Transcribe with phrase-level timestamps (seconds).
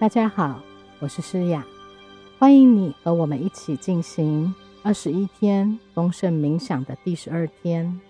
[0.00, 0.62] 大家好，
[0.98, 1.62] 我是诗雅，
[2.38, 8.00] 欢迎你和我们一起进行二十一天丰盛冥想的第十二天。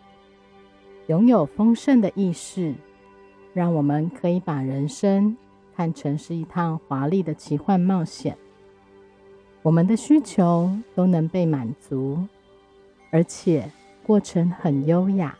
[1.08, 2.72] 拥有丰盛的意识，
[3.52, 5.36] 让我们可以把人生
[5.74, 8.38] 看成是一趟华丽的奇幻冒险。
[9.62, 12.24] 我们的需求都能被满足，
[13.10, 13.68] 而且
[14.04, 15.36] 过程很优雅、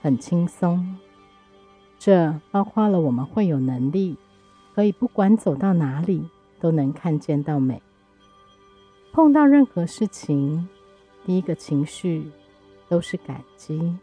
[0.00, 0.96] 很轻松。
[1.98, 4.16] 这包括了我们会有能力。
[4.74, 6.28] 可以不管走到哪里
[6.60, 7.82] 都能看见到美。
[9.12, 10.68] 碰到任何事情，
[11.26, 12.30] 第一个情绪
[12.88, 13.96] 都是感激，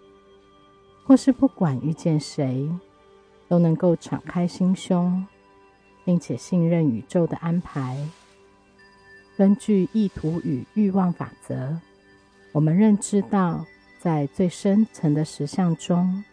[1.06, 2.70] 或是不管遇见谁，
[3.48, 5.26] 都能够敞开心胸，
[6.04, 7.98] 并且信任宇宙的安排。
[9.38, 11.80] 根据意图与欲望法则，
[12.52, 13.66] 我们认知到，
[14.00, 16.24] 在最深层的实相中，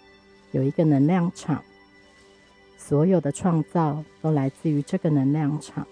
[0.52, 1.62] 有一个能量场。
[2.86, 5.86] 所有的创造都来自于这个能量场。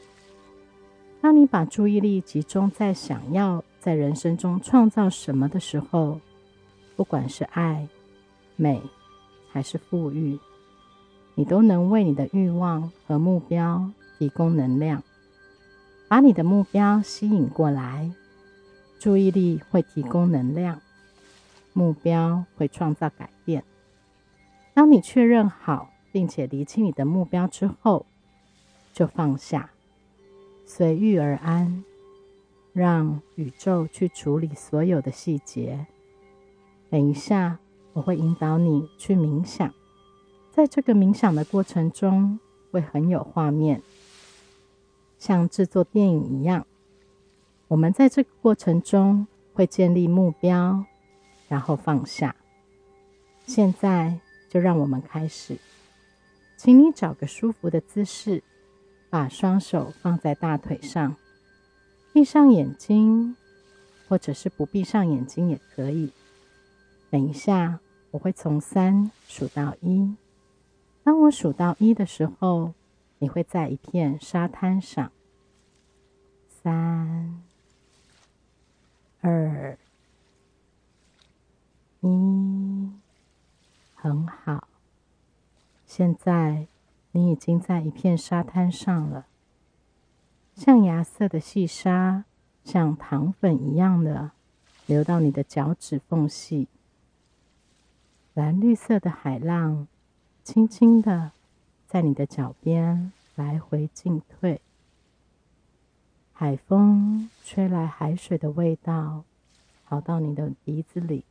[1.23, 6.21] 当你把注意力集中在想要在人生中创造什么的时候，
[6.95, 7.89] 不管是爱、
[8.57, 8.83] 美
[9.51, 10.39] 还是富裕，
[11.35, 15.03] 你都能为你的欲望和目标提供能量，
[16.09, 18.13] 把你的目标吸引过来。
[18.99, 20.79] 注意力会提供能量，
[21.73, 23.65] 目标会创造改变。
[24.75, 25.89] 当你确认好。
[26.13, 28.07] 并且厘清你的目标之后，
[28.93, 29.71] 就放下，
[30.67, 31.83] 随遇而安，
[32.73, 35.87] 让宇宙去处理所有的细节。
[36.91, 37.59] 等一下，
[37.95, 39.73] 我会引导你去冥想，
[40.51, 42.39] 在这个冥想的过程中，
[42.71, 43.83] 会很有画面，
[45.19, 46.67] 像制作电影一样。
[47.69, 50.85] 我们在这个过程中会建立目标，
[51.49, 52.37] 然后放下。
[53.47, 54.19] 现在
[54.51, 55.57] 就让我们开始。
[56.65, 58.45] 请你找个舒服的姿势，
[59.11, 61.17] 把双手放在大腿上，
[62.13, 63.37] 闭上眼睛，
[64.07, 66.13] 或者是不闭上眼睛也可以。
[67.11, 67.81] 等一下，
[68.13, 70.15] 我会从三数到一。
[71.03, 72.73] 当我数到一的时候，
[73.19, 75.11] 你会在一片沙滩上。
[76.49, 77.43] 三、
[79.21, 79.77] 二、
[82.03, 82.89] 一，
[83.97, 84.69] 很好。
[85.95, 86.69] 现在
[87.11, 89.27] 你已经在一片沙滩上了，
[90.55, 92.25] 象牙色的细沙
[92.65, 94.31] 像糖粉一样的
[94.87, 96.67] 流到你的脚趾缝隙，
[98.33, 99.87] 蓝绿色的海浪
[100.43, 101.33] 轻轻的
[101.87, 104.63] 在你的脚边来回进退，
[106.33, 109.25] 海风吹来海水的味道，
[109.85, 111.25] 跑到你的鼻子里，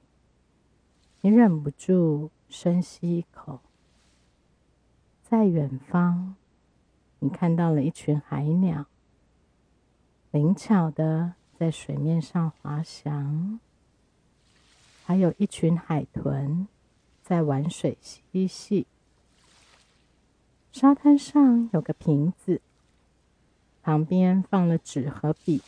[1.22, 3.60] 你忍不住深吸一口。
[5.32, 6.36] 在远方，
[7.20, 8.86] 你看到了一群海鸟，
[10.32, 13.62] 灵巧的在水面上滑翔，
[15.06, 16.68] 还有一群海豚
[17.24, 18.86] 在玩水嬉戏。
[20.74, 22.60] 沙滩上有个瓶子，
[23.82, 25.62] 旁边放了纸和笔。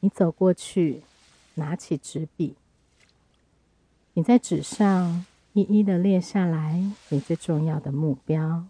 [0.00, 1.04] 你走过去，
[1.54, 2.54] 拿起纸笔，
[4.12, 5.24] 你在纸上。
[5.58, 8.64] 一一的列下来，你最重要的目标。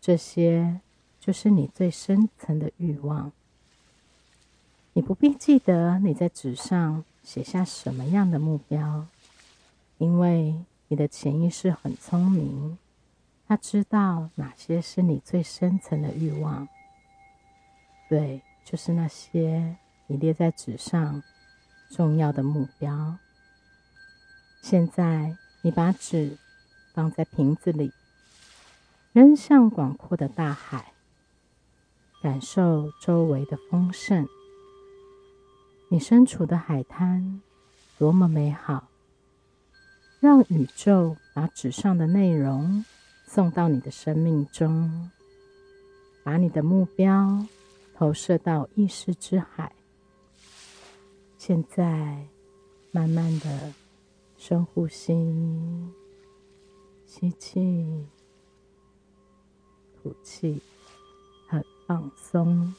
[0.00, 0.80] 这些
[1.20, 3.30] 就是你最深层的欲望。
[4.94, 9.06] 你不必记得你在纸上写下什么样的目标，
[9.98, 10.56] 因为
[10.88, 12.76] 你的潜意识很聪明，
[13.46, 16.66] 他知道哪些是你最深层的欲望。
[18.08, 19.76] 对，就是那些
[20.08, 21.22] 你列在纸上
[21.88, 23.16] 重要的目标。
[24.60, 25.36] 现在。
[25.64, 26.36] 你把纸
[26.92, 27.92] 放在瓶子里，
[29.12, 30.92] 扔向广阔的大海，
[32.20, 34.26] 感受周围的丰盛。
[35.88, 37.40] 你身处的海滩
[37.96, 38.88] 多么美好！
[40.18, 42.84] 让宇宙把纸上的内容
[43.26, 45.10] 送到你的生命中，
[46.24, 47.46] 把你的目标
[47.94, 49.72] 投射到意识之海。
[51.38, 52.26] 现在，
[52.90, 53.72] 慢慢的。
[54.44, 55.14] 深呼吸，
[57.06, 58.04] 吸气，
[60.02, 60.60] 吐气，
[61.46, 62.74] 很放松。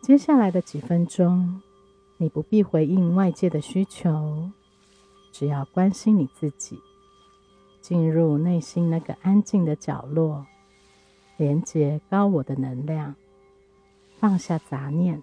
[0.00, 1.60] 接下来的几分钟，
[2.18, 4.52] 你不必回应外界的需求，
[5.32, 6.78] 只要关心你自己，
[7.80, 10.46] 进入内心那个安静的角落，
[11.36, 13.16] 连接高我的能量，
[14.20, 15.20] 放下杂念，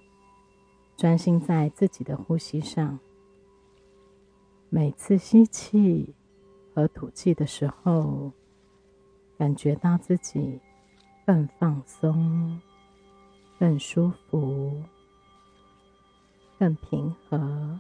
[0.98, 3.00] 专心在自己的呼吸上。
[4.72, 6.14] 每次吸气
[6.76, 8.32] 和吐气的时候，
[9.36, 10.60] 感觉到自己
[11.26, 12.62] 更放松、
[13.58, 14.84] 更舒服、
[16.60, 17.80] 更平和。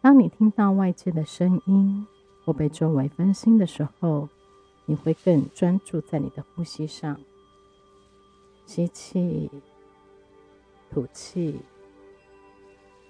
[0.00, 2.06] 当你听到外界的声音
[2.44, 4.26] 或被周围分心的时候，
[4.86, 7.20] 你会更专注在你的呼吸上。
[8.64, 9.50] 吸气，
[10.90, 11.60] 吐气，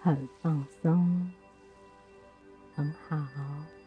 [0.01, 1.31] 很放松，
[3.09, 3.80] 很好。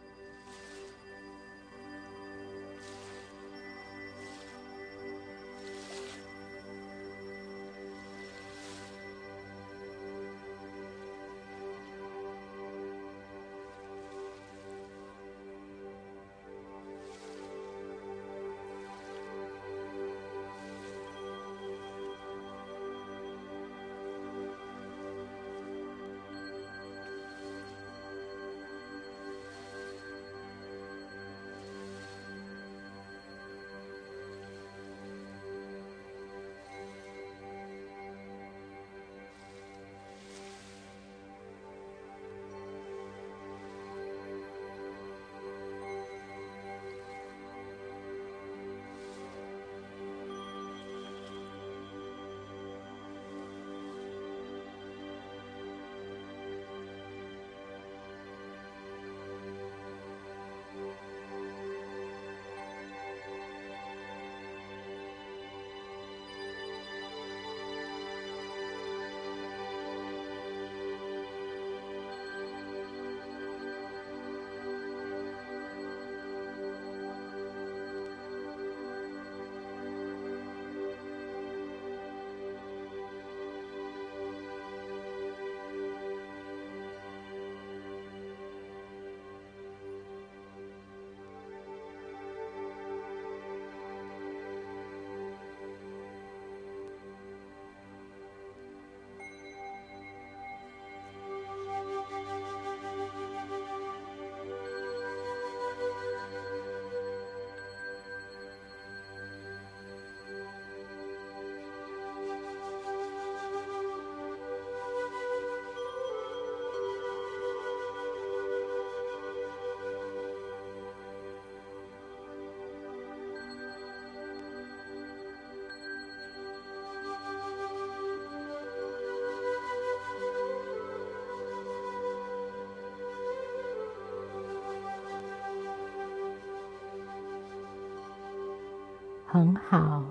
[139.34, 140.04] 很好，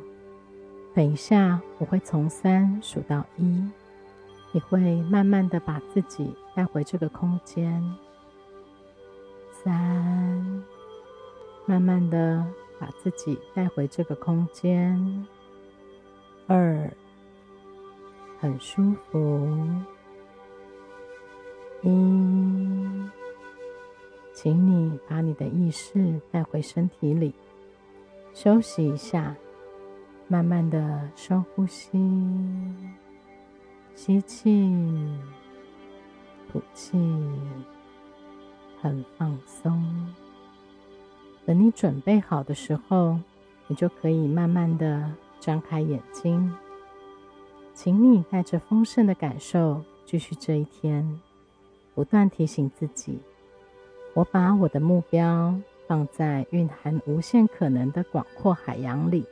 [0.92, 3.44] 等一下我会从三数到一，
[4.50, 7.80] 你会慢慢的把自己带回这个空间。
[9.52, 10.64] 三，
[11.66, 12.44] 慢慢的
[12.80, 15.24] 把自己带回这个空间。
[16.48, 16.90] 二，
[18.40, 19.48] 很舒服。
[21.82, 21.88] 一，
[24.34, 27.32] 请你把你的意识带回身体里。
[28.34, 29.36] 休息一下，
[30.26, 31.90] 慢慢的深呼吸，
[33.94, 34.76] 吸气，
[36.50, 36.98] 吐气，
[38.80, 40.12] 很放松。
[41.44, 43.18] 等你准备好的时候，
[43.66, 46.54] 你就可以慢慢的张开眼睛。
[47.74, 51.20] 请你带着丰盛的感受继续这一天，
[51.94, 53.18] 不断提醒自己：
[54.14, 55.54] 我把我的目标。
[55.92, 59.26] 放在蕴含无限可能的广阔海洋里，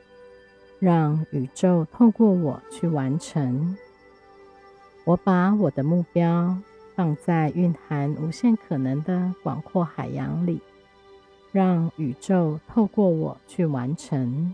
[0.77, 3.75] 让宇宙透过我去完成。
[5.03, 6.55] 我把我的目标
[6.93, 10.61] 放在蕴含无限可能的广阔海洋里，
[11.51, 14.53] 让宇宙透过我去完成。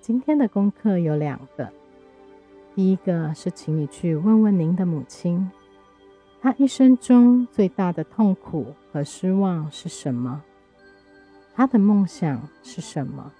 [0.00, 1.72] 今天的功课有两个，
[2.74, 5.48] 第一个是请你去问问您的母亲，
[6.42, 10.42] 她一生中最大的痛苦和失望是什么？
[11.58, 13.32] 他的梦想是什么？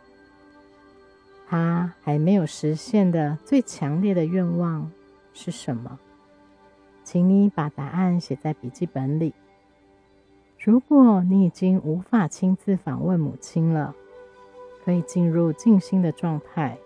[1.46, 4.90] 他还没有实现的最强烈的愿望
[5.32, 6.00] 是什么？
[7.04, 9.34] 请你把答案写在笔记本里。
[10.58, 13.94] 如果你已经无法亲自访问母亲了，
[14.84, 16.76] 可以进入静心的状态，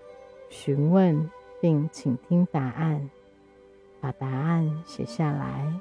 [0.50, 1.30] 询问
[1.62, 3.08] 并倾听答案，
[4.02, 5.80] 把答案写下来。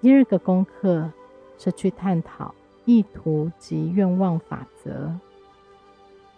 [0.00, 1.12] 第二个功课
[1.58, 2.54] 是去探讨。
[2.88, 5.14] 意图及愿望法则。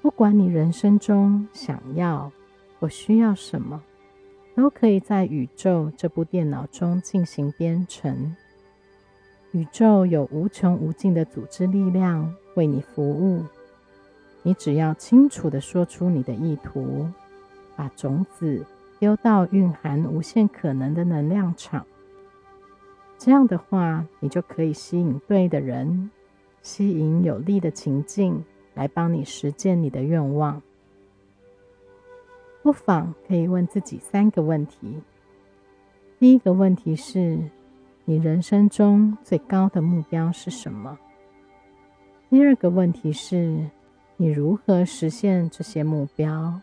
[0.02, 2.32] 不管你人生中想要
[2.80, 3.80] 或需要什么，
[4.56, 8.34] 都可以在宇宙这部电脑中进行编程。
[9.52, 13.44] 宇宙有无穷无尽的组织力量为你服务。
[14.42, 17.08] 你只要清楚的说出你的意图，
[17.76, 18.66] 把种子
[18.98, 21.86] 丢到蕴含无限可能的能量场。
[23.18, 26.10] 这样的话，你就可以吸引对的人，
[26.62, 30.60] 吸引有利的情境来帮你实践你的愿望。
[32.62, 35.00] 不妨可以问自己三个问题。
[36.18, 37.38] 第一个问题是：
[38.04, 40.98] 你人生中最高的目标是什么？
[42.28, 43.70] 第二个问题是：
[44.18, 46.60] 你如何实现这些目标？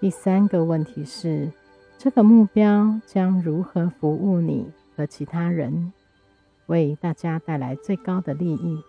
[0.00, 1.52] 第三个问题是：
[1.96, 5.92] 这个目标将如何服务你和其他人，
[6.66, 8.82] 为大家带来最高的利益？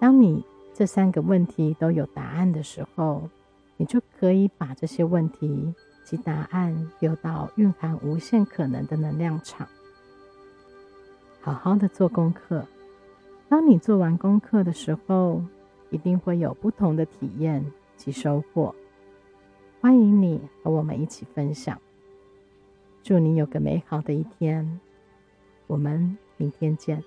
[0.00, 3.28] 当你这三个问题都有答案的时候，
[3.76, 5.74] 你就可以把这些问题
[6.04, 9.66] 及答案丢到蕴含无限可能的能量场，
[11.40, 12.66] 好好的做功课。
[13.48, 15.42] 当你做完功课的时候，
[15.90, 17.64] 一定会有不同的体验
[17.96, 18.74] 及收获。
[19.80, 21.78] 欢迎你和我们一起分享。
[23.02, 24.80] 祝你有个美好的一天，
[25.66, 27.04] 我们明天见。